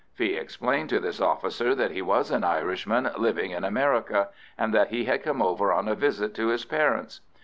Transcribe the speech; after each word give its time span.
Fee 0.15 0.33
explained 0.33 0.89
to 0.89 0.99
this 0.99 1.21
officer 1.21 1.75
that 1.75 1.91
he 1.91 2.01
was 2.01 2.31
an 2.31 2.43
Irishman 2.43 3.11
living 3.19 3.51
in 3.51 3.63
America, 3.63 4.29
and 4.57 4.73
that 4.73 4.87
he 4.87 5.05
had 5.05 5.21
come 5.21 5.43
over 5.43 5.71
on 5.71 5.87
a 5.87 5.93
visit 5.93 6.33
to 6.33 6.47
his 6.47 6.65
parents. 6.65 7.21